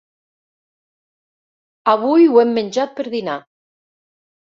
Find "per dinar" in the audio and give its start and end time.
3.01-3.41